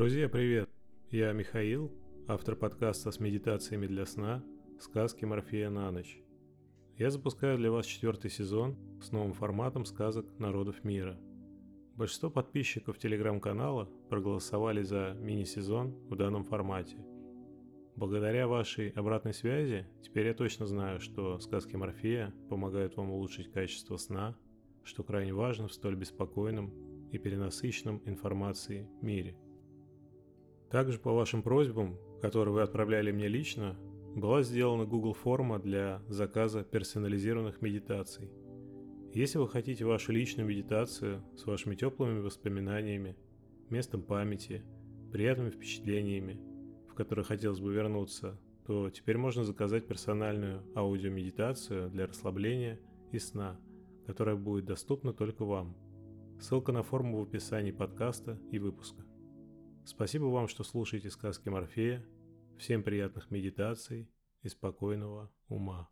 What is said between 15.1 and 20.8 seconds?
мини-сезон в данном формате. Благодаря вашей обратной связи теперь я точно